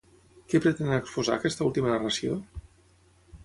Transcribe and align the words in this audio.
Què 0.53 0.61
pretén 0.63 0.95
exposar 0.95 1.37
aquesta 1.37 1.67
última 1.69 1.95
narració? 1.95 2.41